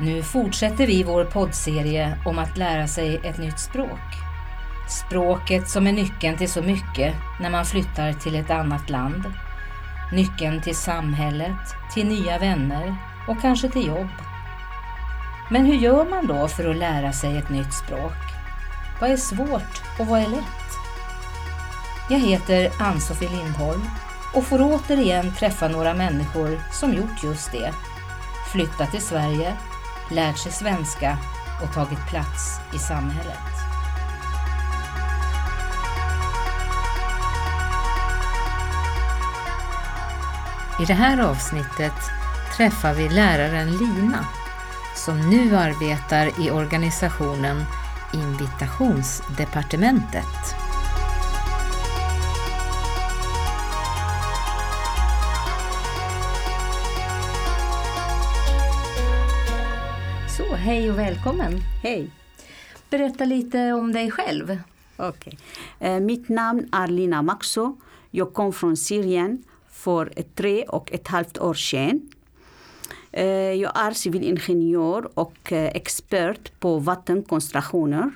[0.00, 4.00] Nu fortsätter vi vår poddserie om att lära sig ett nytt språk.
[4.88, 9.24] Språket som är nyckeln till så mycket när man flyttar till ett annat land.
[10.12, 12.96] Nyckeln till samhället, till nya vänner
[13.28, 14.08] och kanske till jobb.
[15.50, 18.16] Men hur gör man då för att lära sig ett nytt språk?
[19.00, 20.64] Vad är svårt och vad är lätt?
[22.10, 23.82] Jag heter Ann-Sofie Lindholm
[24.34, 27.72] och får återigen träffa några människor som gjort just det.
[28.52, 29.56] Flyttat till Sverige,
[30.10, 31.18] lärt sig svenska
[31.62, 33.38] och tagit plats i samhället.
[40.80, 42.10] I det här avsnittet
[42.56, 44.26] träffar vi läraren Lina
[44.94, 47.64] som nu arbetar i organisationen
[48.12, 50.63] Invitationsdepartementet.
[60.64, 61.60] Hej och välkommen!
[61.82, 62.10] Hej!
[62.90, 64.58] Berätta lite om dig själv.
[64.98, 65.32] Okay.
[65.80, 67.76] Eh, mitt namn är Lina Maxo.
[68.10, 72.10] Jag kom från Syrien för tre och ett halvt år sedan.
[73.12, 78.10] Eh, jag är civilingenjör och eh, expert på vattenkonstruktioner.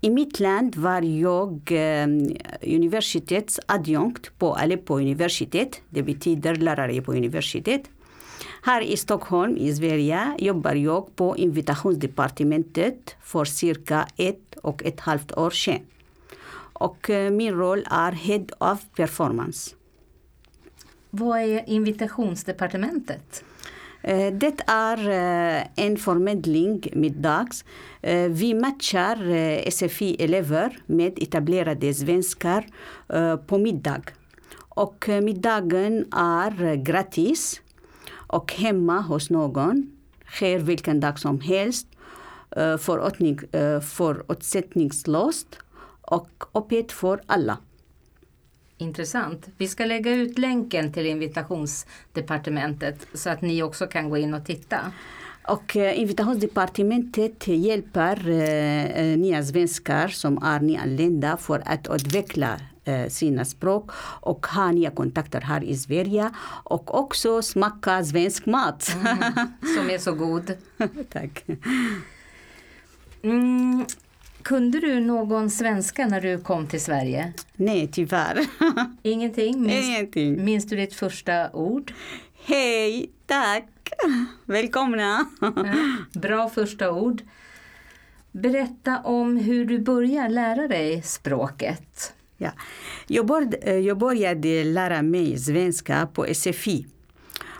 [0.00, 1.72] I mitt land var jag
[2.62, 5.80] universitetsadjunkt på Aleppo universitet.
[5.88, 7.82] Det betyder lärare på universitet.
[8.62, 15.32] Här i Stockholm i Sverige jobbar jag på invitationsdepartementet för cirka ett och ett halvt
[15.32, 15.80] år sedan.
[16.72, 19.74] Och min roll är Head of Performance.
[21.10, 23.44] Vad är invitationsdepartementet?
[24.32, 24.98] Det är
[25.76, 27.64] en förmedling middags.
[28.30, 29.16] Vi matchar
[29.70, 32.66] SFI-elever med etablerade svenskar
[33.46, 34.02] på middag.
[34.54, 37.60] Och middagen är gratis
[38.32, 39.96] och hemma hos någon.
[40.26, 41.86] Sker vilken dag som helst.
[43.82, 45.58] Förutsättningslöst
[46.00, 47.58] och öppet för alla.
[48.78, 49.48] Intressant.
[49.56, 54.46] Vi ska lägga ut länken till invitationsdepartementet så att ni också kan gå in och
[54.46, 54.92] titta.
[55.48, 62.60] Och eh, invitationsdepartementet hjälper eh, nya svenskar som är nyanlända för att utveckla eh,
[63.08, 66.30] sina språk och ha nya kontakter här i Sverige
[66.64, 68.92] och också smaka svensk mat.
[68.94, 70.52] Mm, som är så god.
[71.12, 71.44] Tack.
[73.22, 73.84] Mm,
[74.42, 77.32] kunde du någon svenska när du kom till Sverige?
[77.54, 78.46] Nej, tyvärr.
[79.02, 79.62] Ingenting?
[79.62, 80.44] Minns, Ingenting.
[80.44, 81.92] minns du ditt första ord?
[82.44, 83.68] Hej, tack.
[84.44, 85.26] Välkomna.
[86.12, 87.22] Bra första ord.
[88.32, 92.14] Berätta om hur du börjar lära dig språket.
[92.42, 92.50] Ja.
[93.06, 96.86] Jag, började, eh, jag började lära mig svenska på SFI.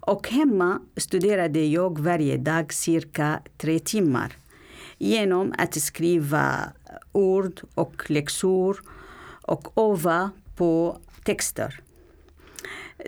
[0.00, 4.36] Och hemma studerade jag varje dag cirka tre timmar
[4.98, 6.54] genom att skriva
[7.12, 8.82] ord och läxor
[9.42, 11.80] och öva på texter.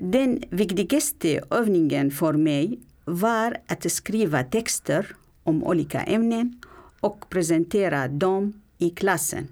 [0.01, 6.61] Den viktigaste övningen för mig var att skriva texter om olika ämnen
[7.01, 9.49] och presentera dem i klassen.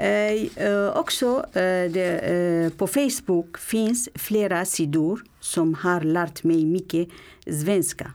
[0.00, 6.64] Eh, eh, också eh, det, eh, på Facebook finns flera sidor som har lärt mig
[6.64, 7.08] mycket
[7.46, 8.12] svenska.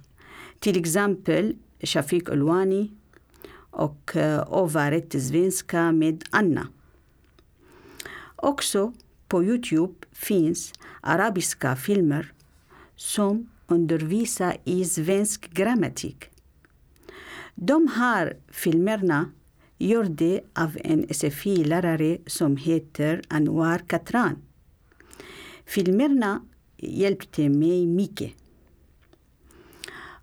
[0.60, 2.92] Till exempel Shafik Ulwani
[3.72, 6.68] och eh, Ovaret svenska med Anna.
[8.36, 8.94] Också
[9.28, 12.34] på Youtube finns arabiska filmer
[12.96, 16.26] som undervisar i svensk grammatik.
[17.56, 19.26] De här filmerna
[19.78, 24.36] gjorda av en SFI-lärare som heter Anwar Katran.
[25.66, 26.42] Filmerna
[26.78, 28.32] hjälpte mig mycket.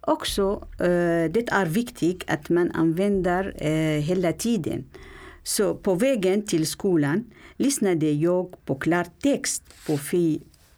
[0.00, 4.84] Också, eh, det är viktigt att man använder eh, hela tiden.
[5.42, 7.24] Så på vägen till skolan
[7.56, 9.92] lyssnade jag på klartext på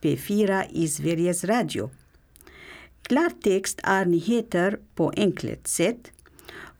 [0.03, 1.91] P4 i Sveriges Radio.
[3.03, 6.13] Klartext är nyheter på enkelt sätt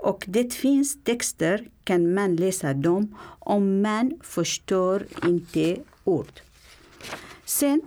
[0.05, 6.41] och det finns texter kan man läsa dem om man förstår inte ord.
[7.45, 7.81] Sen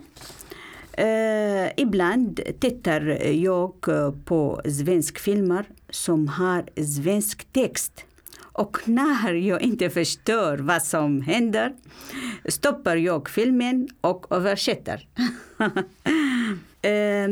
[0.92, 3.00] eh, ibland tittar
[3.32, 8.04] jag eh, på svenska filmer som har svensk text.
[8.40, 11.74] Och när jag inte förstår vad som händer
[12.48, 15.08] stoppar jag filmen och översätter.
[16.82, 17.28] eh,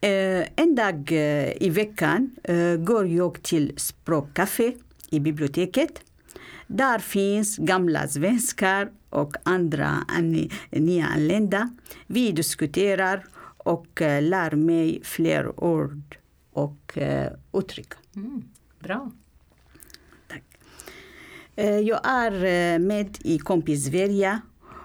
[0.00, 4.72] en dag uh, i veckan uh, går jag till språkcafé
[5.10, 6.02] i biblioteket.
[6.66, 9.96] Där finns gamla svenskar och andra
[10.70, 11.70] nyanlända.
[12.06, 13.24] Vi diskuterar
[13.56, 16.18] och lär mig fler ord
[16.52, 17.92] och eh, uttryck.
[18.16, 18.42] Mm.
[18.80, 19.10] Bra.
[20.28, 20.42] Tack.
[21.56, 24.40] Eh, jag är eh, med i Kompis Sverige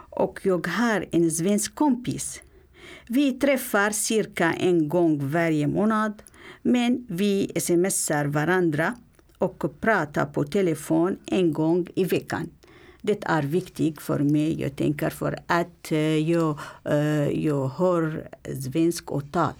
[0.09, 2.41] och jag har en svensk kompis.
[3.07, 6.23] Vi träffar cirka en gång varje månad
[6.61, 8.95] men vi smsar varandra
[9.37, 12.49] och pratar på telefon en gång i veckan.
[13.01, 18.29] Det är viktigt för mig, jag tänker för att eh, jag, eh, jag hör
[18.63, 19.53] svensk och tal.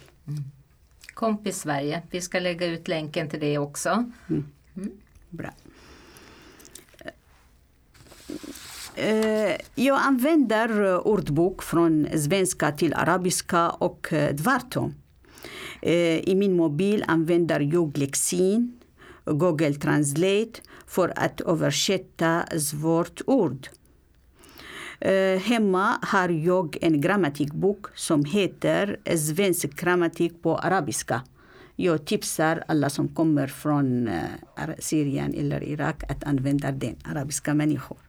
[1.14, 4.12] Kompis Sverige, vi ska lägga ut länken till det också.
[5.30, 5.52] Bra.
[8.98, 14.94] Eh, jag använder eh, ordbok från svenska till arabiska och eh, tvärtom.
[15.82, 18.80] Eh, I min mobil använder jag Lexin,
[19.26, 23.68] Google Translate för att översätta svårt ord.
[25.42, 31.22] Hemma har jag en grammatikbok som heter Svensk grammatik på arabiska.
[31.76, 34.10] Jag tipsar alla som kommer från
[34.80, 38.05] Syrien eller Irak att använda den, arabiska människor.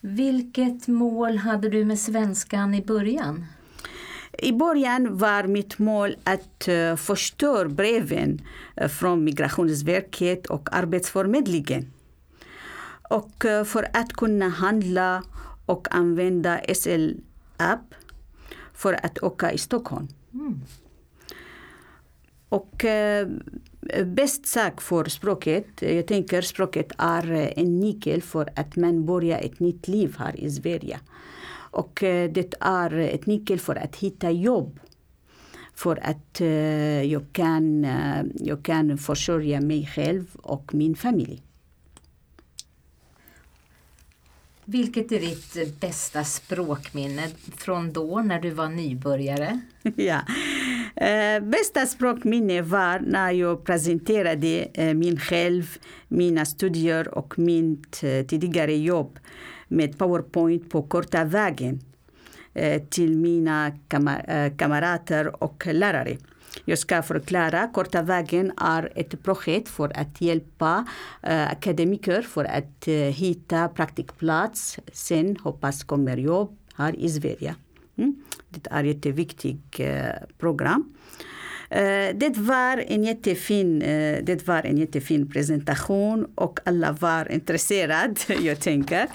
[0.00, 3.46] Vilket mål hade du med svenskan i början?
[4.38, 8.40] I början var mitt mål att uh, förstå breven
[8.76, 11.92] eh, från Migrationsverket och Arbetsförmedlingen.
[13.10, 15.22] Och eh, för att kunna handla
[15.66, 17.94] och använda SL-app
[18.74, 20.08] för att åka i Stockholm.
[22.48, 23.28] Och eh,
[24.04, 29.60] bäst sak för språket, jag tänker språket är en nyckel för att man börjar ett
[29.60, 31.00] nytt liv här i Sverige.
[31.72, 34.80] Och eh, det är ett nyckel för att hitta jobb.
[35.74, 41.42] För att eh, jag, kan, eh, jag kan försörja mig själv och min familj.
[44.64, 49.60] Vilket är ditt bästa språkminne från då när du var nybörjare?
[49.96, 50.20] ja.
[50.96, 55.78] Eh, bästa språkminne var när jag presenterade eh, min själv,
[56.08, 59.18] mina studier och mitt eh, tidigare jobb
[59.68, 61.80] med Powerpoint på korta vägen
[62.54, 66.16] eh, till mina eh, kamrater och lärare.
[66.64, 67.68] Jag ska förklara.
[67.74, 70.86] Korta vägen är ett projekt för att hjälpa
[71.22, 74.78] eh, akademiker för att eh, hitta praktikplats.
[74.92, 77.54] Sen hoppas kommer jobb här i Sverige.
[78.02, 78.14] Mm.
[78.48, 80.04] Det är ett jätteviktigt eh,
[80.38, 80.94] program.
[81.70, 88.14] Eh, det, var en jättefin, eh, det var en jättefin presentation och alla var intresserade,
[88.40, 89.06] jag tänker.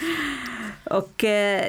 [0.92, 1.14] Och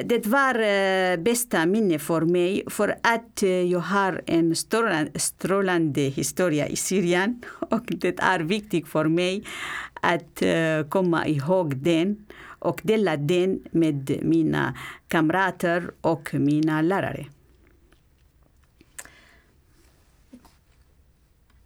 [0.05, 4.55] det var bästa minne för mig för att jag har en
[5.15, 9.43] strålande historia i Syrien och det är viktigt för mig
[10.01, 12.25] att eh, komma ihåg den
[12.59, 14.73] och dela den med mina
[15.07, 17.25] kamrater och mina lärare.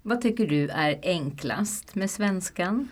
[0.01, 2.89] Vad tycker du är enklast med svenskan?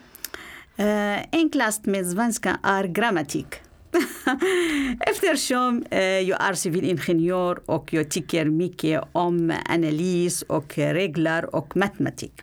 [0.76, 3.46] Eh, enklast med svenska är grammatik.
[5.00, 12.42] Eftersom eh, jag är civilingenjör och jag tycker mycket om analys och regler och matematik.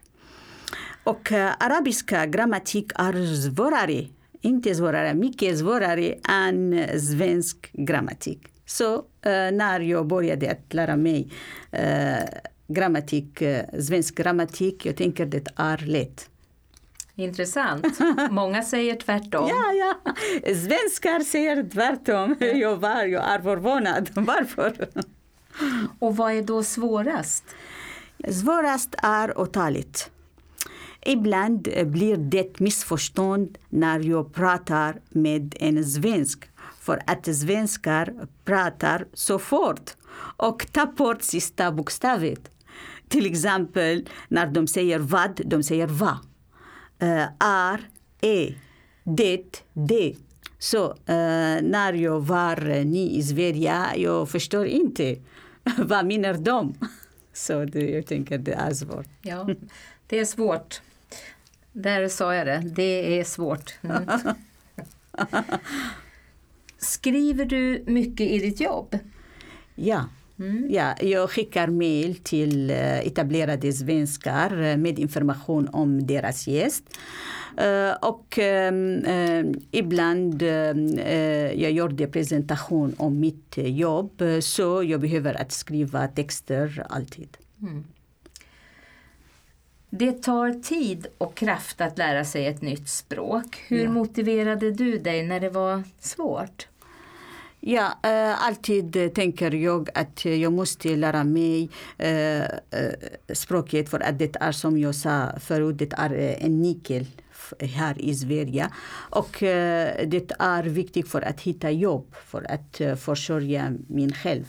[1.09, 4.07] Och eh, arabiska grammatik är svårare,
[4.41, 8.39] inte svårare, mycket svårare än svensk grammatik.
[8.65, 11.31] Så eh, när jag började att lära mig
[11.71, 12.23] eh,
[12.67, 16.29] grammatik, eh, svensk grammatik, jag tänker det är lätt.
[17.15, 17.99] Intressant.
[18.29, 19.49] Många säger tvärtom.
[19.49, 20.13] Ja, ja.
[20.43, 22.35] Svenskar säger tvärtom.
[22.39, 24.09] Jag var, jag är förvånad.
[24.13, 24.87] Varför?
[25.99, 27.43] Och vad är då svårast?
[28.31, 30.11] Svårast är åtalet.
[31.05, 38.13] Ibland eh, blir det missförstånd när jag pratar med en svensk för att svenskar
[38.45, 39.95] pratar så fort
[40.37, 42.51] och tar bort sista bokstavet.
[43.07, 46.19] Till exempel när de säger vad, de säger va.
[46.99, 47.89] Eh, uh, är,
[48.21, 48.55] är, e,
[49.03, 50.15] det, det.
[50.59, 50.95] Så uh,
[51.61, 55.15] när jag var ny i Sverige, jag förstår inte
[55.77, 56.73] vad menar de.
[57.33, 59.07] Så det, jag tänker det är svårt.
[59.21, 59.49] Ja,
[60.07, 60.81] det är svårt.
[61.71, 62.63] Där sa jag det.
[62.75, 63.73] Det är svårt.
[63.81, 64.03] Mm.
[66.77, 68.97] Skriver du mycket i ditt jobb?
[69.75, 70.09] Ja.
[70.69, 76.83] Ja, jag skickar mejl till eh, etablerade svenskar eh, med information om deras gäst.
[77.57, 80.77] Eh, och ehm, eh, ibland eh,
[81.61, 87.37] jag gör det presentation om mitt jobb så jag behöver att skriva texter alltid.
[89.89, 93.63] Det tar tid och kraft att lära sig ett nytt språk.
[93.67, 93.89] Hur Ja.
[93.91, 96.67] motiverade du dig när det var svårt?
[97.59, 102.47] Ja, eh, alltid tänker jag att jag måste lära mig eh, eh,
[103.33, 107.05] språket för att det är som jag sa förut, det är eh, en nyckel
[107.59, 108.69] här i Sverige.
[109.09, 114.45] Och eh, det är viktigt för att hitta jobb, för att eh, försörja min själv.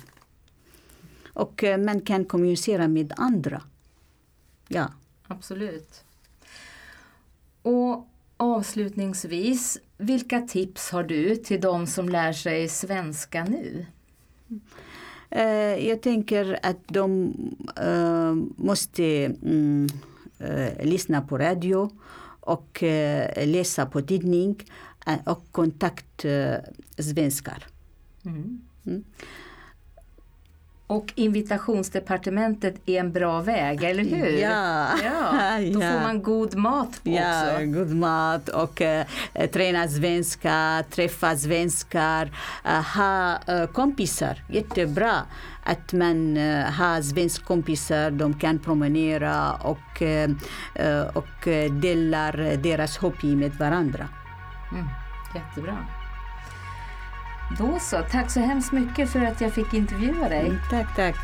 [1.33, 3.63] Och eh, man kan kommunicera med andra.
[4.69, 4.89] Ja.
[5.31, 6.05] Absolut.
[7.63, 13.87] Och avslutningsvis, vilka tips har du till de som lär sig svenska nu?
[15.31, 17.35] Eh, jag tänker att de
[17.77, 19.05] eh, måste
[19.43, 19.89] mm,
[20.39, 21.91] eh, lyssna på radio
[22.41, 22.83] och
[23.45, 24.57] läsa på tidning
[25.25, 26.61] och kontakta
[26.99, 27.67] svenskar.
[28.25, 28.61] Mm.
[28.87, 29.05] Mm.
[30.91, 34.27] Och invitationsdepartementet är en bra väg, eller hur?
[34.39, 34.87] Ja.
[35.05, 35.93] ja då Ja.
[35.93, 37.65] får man god mat på Ja, också.
[37.67, 39.07] god mat och eh,
[39.53, 42.31] träna svenska, träffa svenskar,
[42.65, 44.45] eh, ha eh, kompisar.
[44.51, 45.13] Jättebra
[45.65, 50.31] att man eh, har svenska kompisar, de kan promenera och, eh,
[50.75, 51.49] eh, och
[51.83, 54.09] delar deras hobby med varandra.
[54.73, 54.87] Mm.
[55.35, 55.77] Jättebra.
[57.59, 60.47] Då så, tack så hemskt mycket för att jag fick intervjua dig.
[60.47, 61.17] Mm, tack, tack.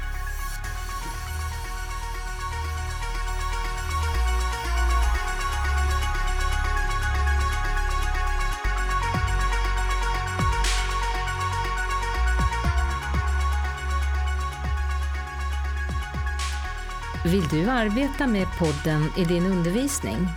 [17.25, 20.28] Vill du arbeta med podden i din undervisning?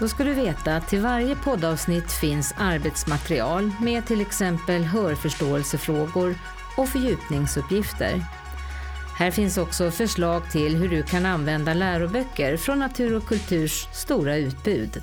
[0.00, 6.34] Då ska du veta att till varje poddavsnitt finns arbetsmaterial med till exempel hörförståelsefrågor
[6.76, 8.22] och fördjupningsuppgifter.
[9.18, 14.36] Här finns också förslag till hur du kan använda läroböcker från Natur och Kulturs stora
[14.36, 15.02] utbud.